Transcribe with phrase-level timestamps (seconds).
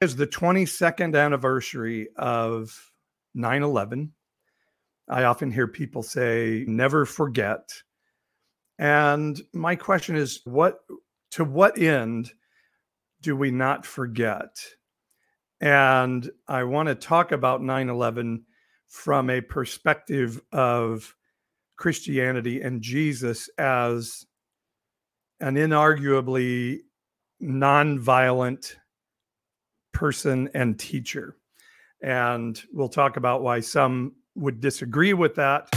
[0.00, 2.90] is the 22nd anniversary of
[3.34, 4.12] 9 11.
[5.08, 7.68] I often hear people say, never forget.
[8.78, 10.78] And my question is, what
[11.32, 12.32] to what end
[13.20, 14.56] do we not forget?
[15.60, 18.44] And I want to talk about 9 11
[18.88, 21.14] from a perspective of
[21.76, 24.24] Christianity and Jesus as
[25.40, 26.78] an inarguably
[27.42, 28.76] nonviolent
[29.92, 31.36] person and teacher.
[32.02, 35.68] And we'll talk about why some would disagree with that.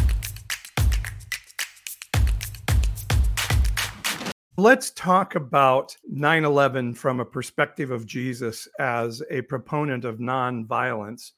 [4.56, 11.32] Let's talk about 9 11 from a perspective of Jesus as a proponent of nonviolence.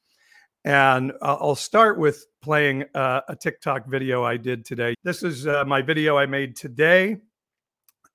[0.66, 4.94] And I'll start with playing a, a TikTok video I did today.
[5.02, 7.16] This is uh, my video I made today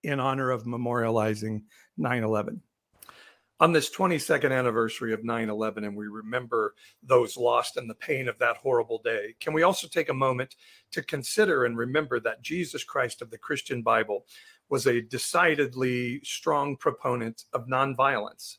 [0.03, 1.63] in honor of memorializing
[1.97, 2.61] 9 11
[3.61, 8.27] on this 22nd anniversary of 9 11, and we remember those lost and the pain
[8.27, 10.55] of that horrible day, can we also take a moment
[10.89, 14.25] to consider and remember that Jesus Christ of the Christian Bible
[14.69, 18.58] was a decidedly strong proponent of nonviolence?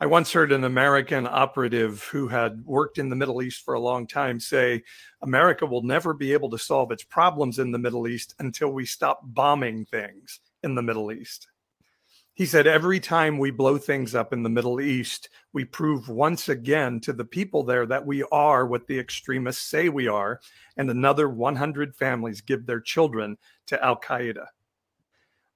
[0.00, 3.80] I once heard an American operative who had worked in the Middle East for a
[3.80, 4.82] long time say,
[5.22, 8.84] America will never be able to solve its problems in the Middle East until we
[8.84, 11.48] stop bombing things in the Middle East.
[12.38, 16.48] He said, every time we blow things up in the Middle East, we prove once
[16.48, 20.40] again to the people there that we are what the extremists say we are,
[20.76, 24.46] and another 100 families give their children to Al Qaeda.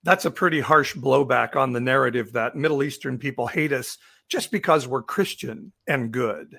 [0.02, 3.96] That's a pretty harsh blowback on the narrative that Middle Eastern people hate us
[4.28, 6.58] just because we're Christian and good.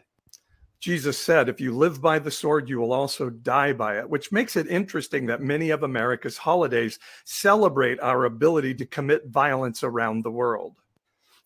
[0.83, 4.33] Jesus said, if you live by the sword, you will also die by it, which
[4.33, 10.25] makes it interesting that many of America's holidays celebrate our ability to commit violence around
[10.25, 10.75] the world.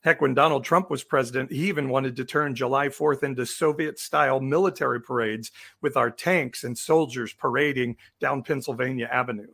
[0.02, 4.00] Heck, when Donald Trump was president, he even wanted to turn July 4th into Soviet
[4.00, 5.52] style military parades
[5.84, 9.54] with our tanks and soldiers parading down Pennsylvania Avenue.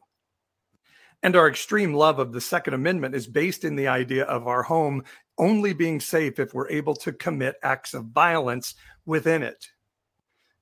[1.24, 4.64] And our extreme love of the Second Amendment is based in the idea of our
[4.64, 5.04] home
[5.38, 8.76] only being safe if we're able to commit acts of violence
[9.06, 9.68] within it.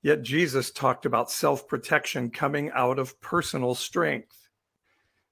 [0.02, 4.48] Yet Jesus talked about self protection coming out of personal strength.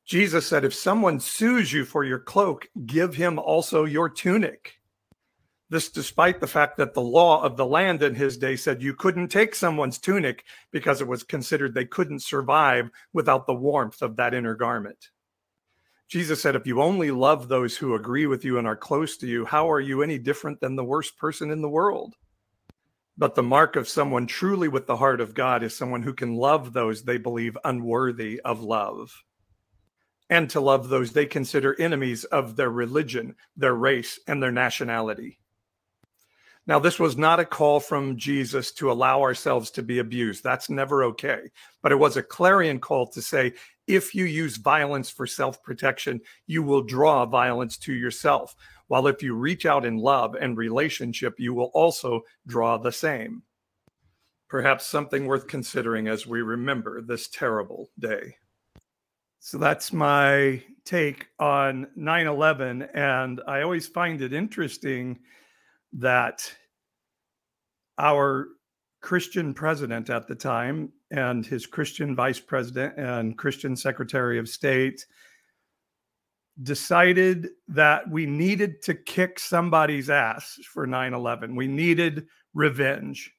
[0.04, 4.76] Jesus said, If someone sues you for your cloak, give him also your tunic.
[5.70, 8.92] This, despite the fact that the law of the land in his day said you
[8.92, 14.16] couldn't take someone's tunic because it was considered they couldn't survive without the warmth of
[14.16, 15.10] that inner garment.
[16.08, 19.28] Jesus said, If you only love those who agree with you and are close to
[19.28, 22.16] you, how are you any different than the worst person in the world?
[23.20, 26.36] But the mark of someone truly with the heart of God is someone who can
[26.36, 29.12] love those they believe unworthy of love
[30.30, 35.38] and to love those they consider enemies of their religion, their race, and their nationality.
[36.66, 40.42] Now, this was not a call from Jesus to allow ourselves to be abused.
[40.42, 41.50] That's never okay.
[41.82, 43.52] But it was a clarion call to say,
[43.86, 48.56] if you use violence for self protection, you will draw violence to yourself.
[48.90, 53.44] While if you reach out in love and relationship, you will also draw the same.
[54.48, 58.34] Perhaps something worth considering as we remember this terrible day.
[59.38, 62.82] So that's my take on 9 11.
[62.92, 65.20] And I always find it interesting
[65.92, 66.52] that
[67.96, 68.48] our
[69.00, 75.06] Christian president at the time and his Christian vice president and Christian secretary of state
[76.62, 81.56] decided that we needed to kick somebody's ass for 9 11.
[81.56, 83.32] We needed revenge.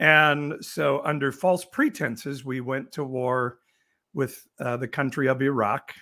[0.00, 3.58] And so, under false pretenses, we went to war
[4.14, 5.92] with uh, the country of Iraq.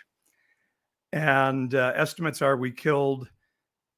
[1.12, 3.28] And uh, estimates are we killed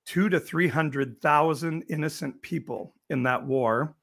[0.04, 3.94] two to 300,000 innocent people in that war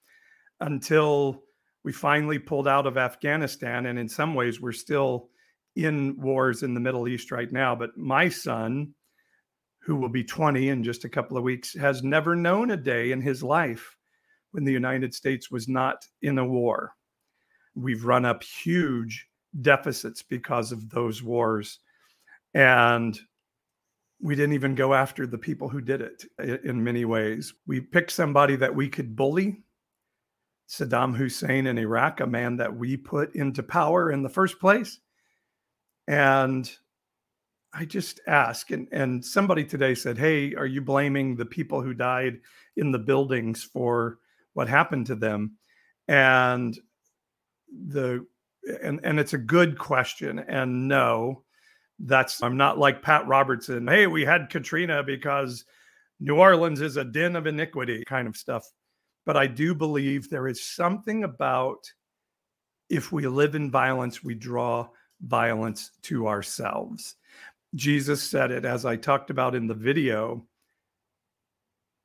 [0.62, 1.44] until
[1.84, 3.88] we finally pulled out of Afghanistan.
[3.88, 5.30] And in some ways, we're still
[5.76, 7.76] in wars in the Middle East right now.
[7.76, 8.94] But my son,
[9.80, 13.12] who will be 20 in just a couple of weeks, has never known a day
[13.12, 13.96] in his life
[14.52, 16.94] when the United States was not in a war.
[17.76, 19.28] We've run up huge
[19.62, 21.80] deficits because of those wars.
[22.54, 23.18] And
[24.22, 26.26] we didn't even go after the people who did it
[26.66, 27.54] in many ways.
[27.68, 29.64] We picked somebody that we could bully.
[30.68, 35.00] Saddam Hussein in Iraq, a man that we put into power in the first place.
[36.10, 36.70] And
[37.72, 41.94] I just ask, and, and somebody today said, Hey, are you blaming the people who
[41.94, 42.40] died
[42.76, 44.18] in the buildings for
[44.54, 45.58] what happened to them?
[46.08, 46.78] And
[47.72, 48.26] the
[48.84, 50.40] and and it's a good question.
[50.40, 51.44] And no,
[52.00, 53.88] that's I'm not like Pat Robertson.
[53.88, 55.64] Hey, we had Katrina because
[56.20, 58.66] New Orleans is a den of iniquity kind of stuff.
[59.28, 61.86] But I do believe there is something about
[62.90, 64.88] if we live in violence, we draw
[65.22, 67.16] violence to ourselves.
[67.76, 70.46] Jesus said it, as I talked about in the video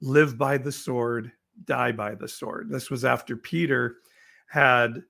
[0.01, 1.33] live by the sword,
[1.65, 2.69] die by the sword.
[2.69, 3.97] This was after Peter
[4.49, 5.03] had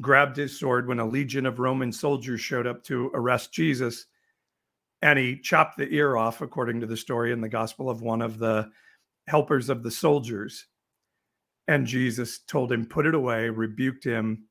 [0.00, 4.06] grabbed his sword when a legion of Roman soldiers showed up to arrest Jesus.
[5.02, 8.22] And he chopped the ear off, according to the story in the gospel of one
[8.22, 8.70] of the
[9.28, 10.66] helpers of the soldiers.
[11.68, 14.46] And Jesus told him, Put it away, rebuked him.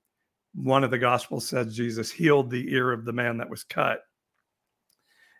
[0.55, 4.01] One of the gospels says Jesus healed the ear of the man that was cut.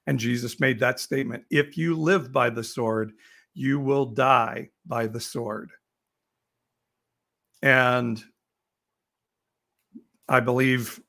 [0.07, 3.13] And Jesus made that statement If you live by the sword,
[3.54, 5.71] you will die by the sword.
[7.62, 8.21] And
[10.27, 11.00] I believe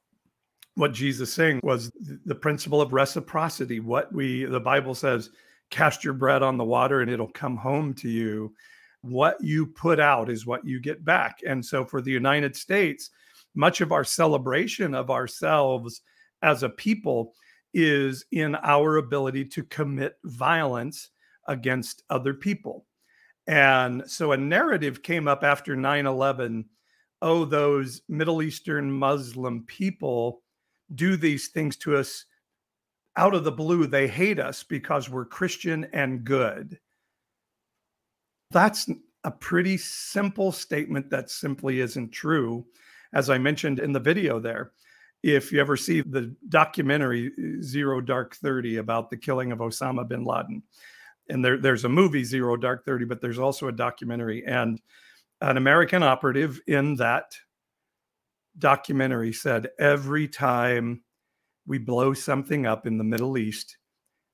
[0.75, 1.91] what Jesus saying was
[2.25, 3.81] the principle of reciprocity.
[3.81, 5.31] What we the Bible says,
[5.71, 8.55] cast your bread on the water and it'll come home to you.
[9.03, 11.39] What you put out is what you get back.
[11.47, 13.11] And so for the United States,
[13.55, 16.01] much of our celebration of ourselves
[16.43, 17.35] as a people
[17.73, 21.11] is in our ability to commit violence
[21.49, 22.87] against other people.
[23.47, 26.65] And so a narrative came up after 9 11
[27.25, 30.43] oh, those Middle Eastern Muslim people
[30.95, 32.27] do these things to us
[33.17, 33.87] out of the blue.
[33.87, 36.79] They hate us because we're Christian and good.
[38.51, 38.91] That's
[39.25, 42.67] a pretty simple statement that simply isn't true.
[43.14, 44.72] As I mentioned in the video there,
[45.22, 47.32] if you ever see the documentary
[47.62, 50.62] Zero Dark 30 about the killing of Osama bin Laden,
[51.31, 54.44] and there, there's a movie Zero Dark 30, but there's also a documentary.
[54.44, 54.81] And
[55.40, 57.37] an American operative in that
[58.58, 61.02] documentary said every time
[61.67, 63.78] we blow something up in the Middle East,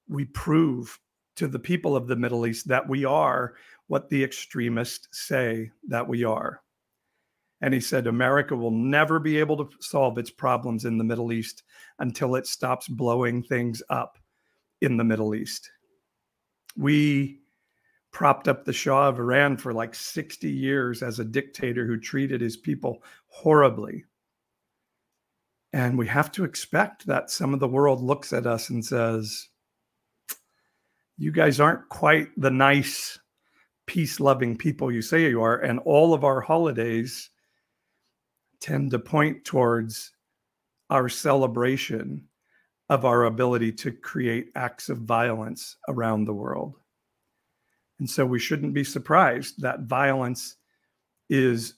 [0.08, 0.98] we prove
[1.36, 3.54] to the people of the Middle East that we are
[3.86, 6.62] what the extremists say that we are.
[7.60, 11.32] And he said, America will never be able to solve its problems in the Middle
[11.32, 11.62] East
[11.98, 14.18] until it stops blowing things up
[14.80, 15.70] in the Middle East.
[16.76, 17.40] We
[18.12, 22.40] propped up the Shah of Iran for like 60 years as a dictator who treated
[22.40, 24.04] his people horribly.
[25.72, 29.48] And we have to expect that some of the world looks at us and says,
[31.16, 33.18] You guys aren't quite the nice,
[33.86, 35.58] peace loving people you say you are.
[35.58, 37.30] And all of our holidays
[38.60, 40.12] tend to point towards
[40.90, 42.26] our celebration
[42.88, 46.76] of our ability to create acts of violence around the world.
[48.00, 50.56] And so we shouldn't be surprised that violence
[51.28, 51.74] is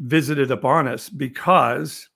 [0.00, 2.08] visited upon us because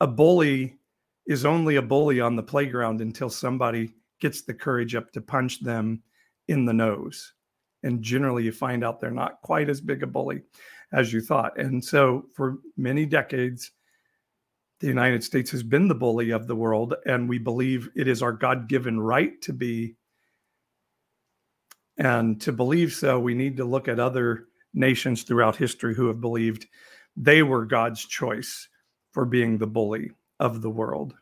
[0.00, 0.78] a bully
[1.26, 3.90] is only a bully on the playground until somebody
[4.20, 6.02] gets the courage up to punch them
[6.48, 7.32] in the nose.
[7.82, 10.42] And generally, you find out they're not quite as big a bully
[10.92, 11.58] as you thought.
[11.58, 13.70] And so, for many decades,
[14.80, 18.22] the United States has been the bully of the world, and we believe it is
[18.22, 19.96] our God given right to be
[22.00, 26.20] and to believe so, we need to look at other nations throughout history who have
[26.20, 26.66] believed
[27.14, 28.68] they were God's choice
[29.12, 31.14] for being the bully of the world.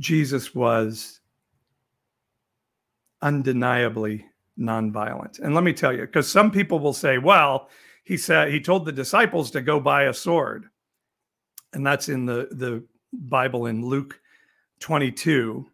[0.00, 1.20] Jesus was
[3.22, 4.26] undeniably
[4.58, 5.38] nonviolent.
[5.40, 7.68] And let me tell you, because some people will say, well,
[8.04, 10.66] he said he told the disciples to go buy a sword.
[11.72, 14.18] And that's in the, the Bible in Luke
[14.80, 15.66] 22.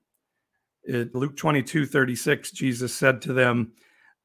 [0.84, 3.72] It, Luke 22, 36, Jesus said to them,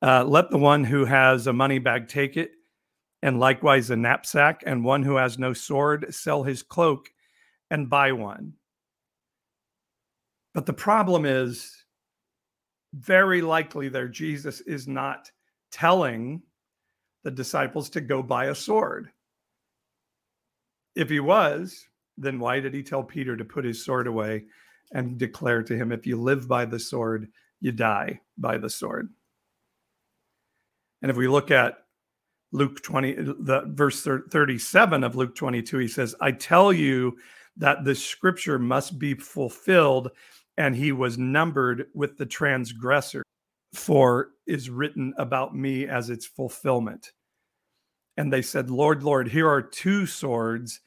[0.02, 2.52] uh, Let the one who has a money bag take it,
[3.22, 7.10] and likewise a knapsack, and one who has no sword sell his cloak
[7.70, 8.54] and buy one.
[10.54, 11.79] But the problem is,
[12.94, 15.32] very likely there, Jesus is not
[15.72, 16.42] telling
[17.24, 19.10] the disciples to go buy a sword.
[20.96, 24.46] If he was, then why did he tell Peter to put his sword away
[24.92, 27.30] and declare to him, If you live by the sword,
[27.62, 29.10] you die by the sword.
[31.02, 31.78] And if we look at
[32.52, 37.18] Luke 20, the verse 37 of Luke 22, he says, I tell you
[37.58, 40.12] that the scripture must be fulfilled,
[40.60, 43.24] and he was numbered with the transgressor,
[43.74, 47.14] for is written about me as its fulfillment.
[48.18, 50.82] And they said, Lord, Lord, here are two swords.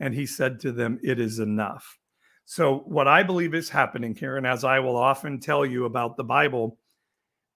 [0.00, 1.98] And he said to them, It is enough.
[2.46, 6.16] So, what I believe is happening here, and as I will often tell you about
[6.16, 6.78] the Bible,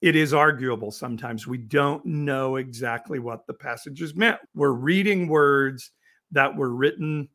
[0.03, 1.47] it is arguable sometimes.
[1.47, 4.41] We don't know exactly what the passages meant.
[4.55, 5.93] We're reading words
[6.33, 7.29] that were written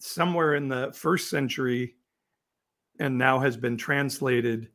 [0.00, 1.94] somewhere in the first century
[2.98, 4.68] and now has been translated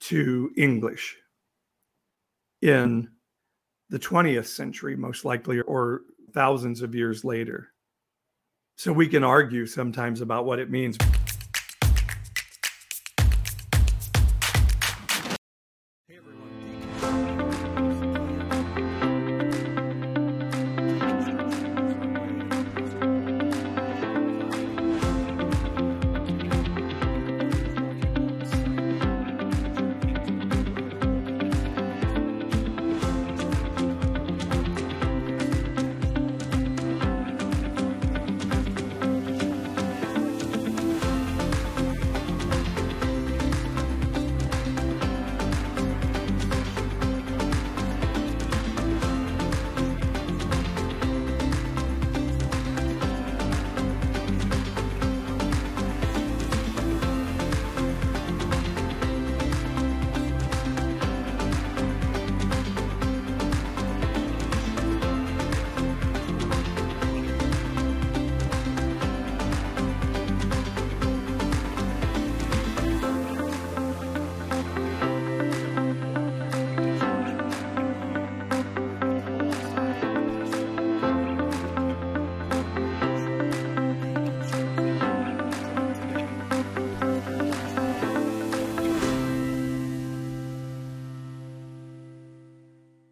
[0.00, 1.16] to English.
[2.62, 3.08] in
[3.88, 6.02] the 20th century, most likely, or
[6.32, 7.72] thousands of years later.
[8.76, 10.96] So we can argue sometimes about what it means.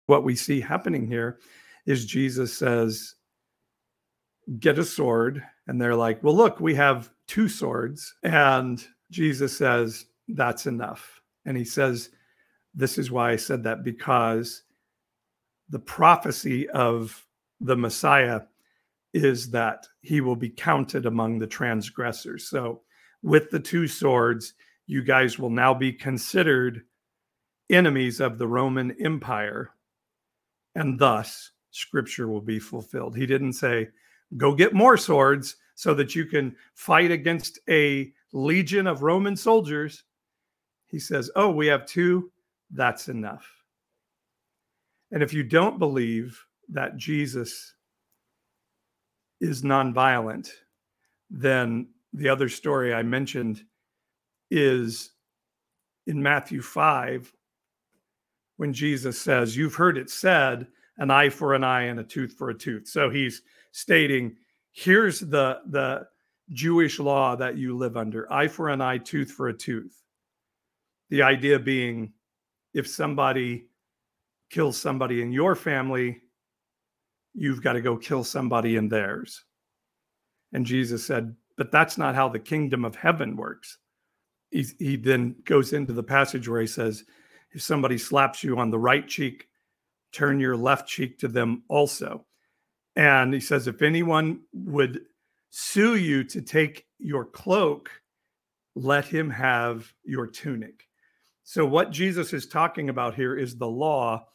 [0.09, 1.38] What we see happening here
[1.87, 3.15] is Jesus says,
[4.59, 5.45] Get a sword.
[5.67, 8.15] And they're like, Well, look, we have two swords.
[8.23, 11.21] And Jesus says, That's enough.
[11.45, 12.11] And he says,
[12.75, 14.62] This is why I said that because
[15.69, 17.27] the prophecy of
[17.61, 18.41] the Messiah
[19.12, 22.49] is that he will be counted among the transgressors.
[22.49, 22.81] So,
[23.23, 24.55] with the two swords,
[24.87, 26.83] you guys will now be considered
[27.69, 29.73] enemies of the Roman Empire
[30.78, 33.16] and thus scripture will be fulfilled.
[33.16, 33.88] He didn't say,
[34.37, 40.04] go get more swords so that you can fight against a legion of Roman soldiers.
[40.87, 42.30] He says, oh, we have two,
[42.70, 43.44] that's enough.
[45.11, 47.75] And if you don't believe that Jesus
[49.40, 50.49] is nonviolent,
[51.28, 53.64] then the other story I mentioned
[54.50, 55.11] is
[56.06, 57.32] in Matthew 5
[58.59, 60.67] when Jesus says, You've heard it said,
[60.99, 62.87] an eye for an eye and a tooth for a tooth.
[62.87, 64.37] So he's stating,
[64.73, 66.07] Here's the, the
[66.50, 70.03] Jewish law that you live under eye for an eye, tooth for a tooth.
[71.11, 72.12] The idea being,
[72.75, 73.69] if somebody
[74.50, 76.21] kills somebody in your family,
[77.35, 79.45] you've got to go kill somebody in theirs.
[80.53, 83.79] And Jesus said, But that's not how the kingdom of heaven works.
[84.50, 87.05] He, he then goes into the passage where he says,
[87.52, 89.49] if somebody slaps you on the right cheek,
[90.12, 92.26] turn your left cheek to them also.
[92.97, 95.02] And he says, if anyone would
[95.50, 97.90] sue you to take your cloak,
[98.75, 100.88] let him have your tunic.
[101.45, 104.26] So, what Jesus is talking about here is the law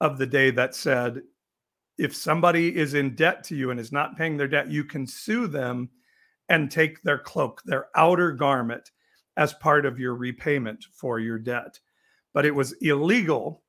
[0.00, 1.22] of the day that said,
[1.98, 5.06] if somebody is in debt to you and is not paying their debt, you can
[5.06, 5.88] sue them
[6.48, 8.90] and take their cloak, their outer garment,
[9.36, 11.80] as part of your repayment for your debt
[12.36, 13.62] but it was illegal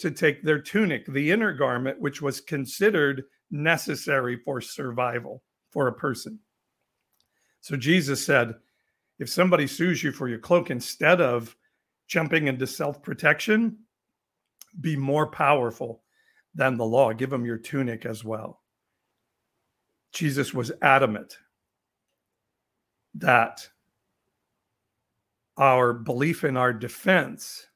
[0.00, 3.22] to take their tunic, the inner garment, which was considered
[3.52, 6.36] necessary for survival for a person.
[7.60, 8.56] So Jesus said,
[9.20, 11.54] if somebody sues you for your cloak, instead of
[12.08, 13.78] jumping into self protection,
[14.80, 16.02] be more powerful
[16.56, 17.12] than the law.
[17.12, 18.62] Give them your tunic as well.
[20.12, 21.38] Jesus was adamant
[23.14, 23.68] that
[25.56, 27.67] our belief in our defense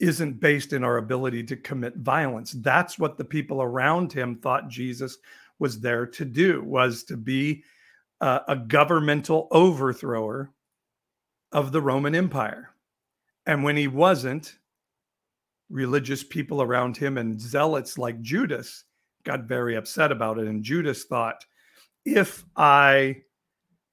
[0.00, 2.52] isn't based in our ability to commit violence.
[2.52, 5.18] That's what the people around him thought Jesus
[5.58, 7.62] was there to do, was to be
[8.20, 10.50] a governmental overthrower
[11.52, 12.70] of the Roman Empire.
[13.46, 14.58] And when he wasn't,
[15.70, 18.84] religious people around him and zealots like Judas
[19.24, 20.46] got very upset about it.
[20.46, 21.44] And Judas thought,
[22.04, 23.22] if I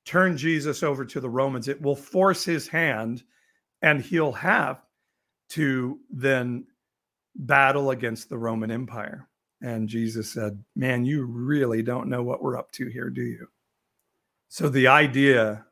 [0.06, 3.24] turn Jesus over to the Romans, it will force his hand
[3.82, 4.82] and he'll have
[5.52, 6.66] to then
[7.36, 9.28] battle against the Roman Empire.
[9.62, 13.48] And Jesus said, Man, you really don't know what we're up to here, do you?
[14.50, 15.66] So the idea,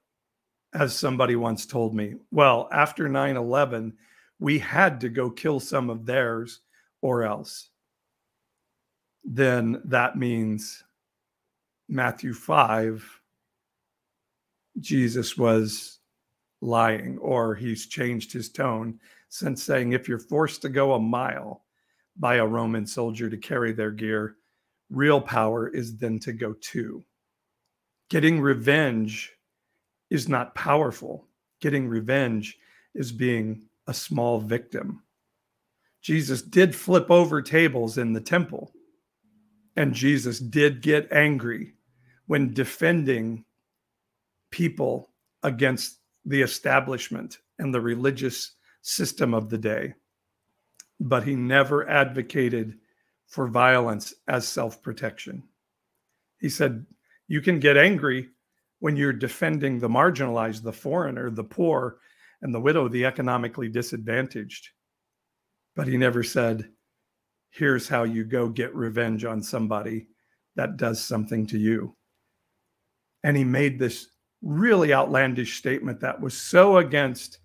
[0.73, 3.93] as somebody once told me, well, after 9 11,
[4.39, 6.61] we had to go kill some of theirs
[7.01, 7.69] or else.
[9.23, 10.83] Then that means
[11.87, 13.21] Matthew 5,
[14.79, 15.99] Jesus was
[16.61, 21.63] lying or he's changed his tone since saying if you're forced to go a mile,
[22.19, 24.35] by a Roman soldier to carry their gear.
[24.89, 27.03] Real power is then to go two.
[28.09, 29.31] Getting revenge
[30.09, 31.27] is not powerful.
[31.61, 32.57] Getting revenge
[32.93, 35.03] is being a small victim.
[36.01, 38.71] Jesus did flip over tables in the temple,
[39.75, 41.73] and Jesus did get angry
[42.25, 43.45] when defending
[44.49, 45.11] people
[45.43, 48.53] against the establishment and the religious
[48.89, 49.93] system of the day.
[50.99, 52.77] But he never advocated
[53.27, 55.43] for violence as self protection.
[56.39, 56.85] He said,
[57.27, 58.29] You can get angry
[58.79, 61.99] when you're defending the marginalized, the foreigner, the poor,
[62.41, 64.69] and the widow, the economically disadvantaged.
[65.75, 66.69] But he never said,
[67.51, 70.07] Here's how you go get revenge on somebody
[70.55, 71.95] that does something to you.
[73.23, 74.07] And he made this
[74.41, 77.39] really outlandish statement that was so against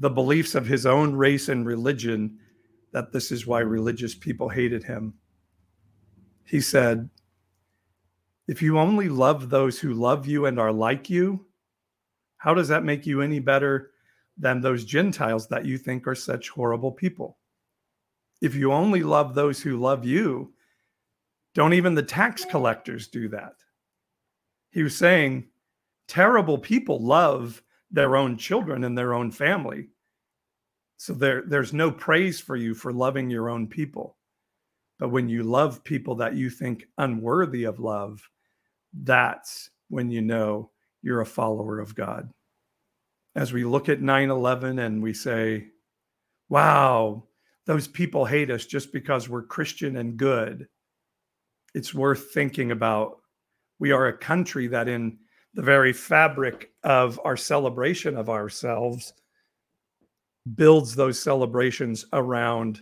[0.00, 2.38] the beliefs of his own race and religion
[2.92, 5.14] that this is why religious people hated him.
[6.44, 7.08] He said,
[8.48, 11.46] If you only love those who love you and are like you,
[12.38, 13.90] how does that make you any better
[14.38, 17.36] than those Gentiles that you think are such horrible people?
[18.40, 20.54] If you only love those who love you,
[21.54, 23.52] don't even the tax collectors do that?
[24.70, 25.48] He was saying
[26.08, 29.88] terrible people love their own children and their own family.
[30.96, 34.16] So there, there's no praise for you for loving your own people.
[34.98, 38.20] But when you love people that you think unworthy of love,
[38.92, 40.70] that's when you know
[41.02, 42.30] you're a follower of God.
[43.34, 45.68] As we look at 9 11 and we say,
[46.48, 47.24] wow,
[47.66, 50.68] those people hate us just because we're Christian and good,
[51.74, 53.20] it's worth thinking about
[53.78, 55.18] we are a country that, in
[55.54, 59.12] the very fabric of our celebration of ourselves,
[60.54, 62.80] builds those celebrations around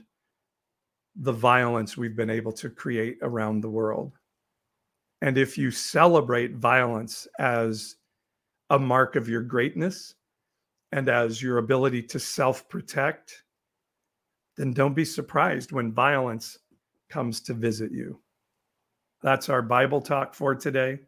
[1.17, 4.13] the violence we've been able to create around the world.
[5.21, 7.97] And if you celebrate violence as
[8.71, 10.15] a mark of your greatness
[10.93, 13.43] and as your ability to self protect,
[14.57, 16.59] then don't be surprised when violence
[17.09, 18.21] comes to visit you.
[19.23, 21.01] That's our Bible talk for today.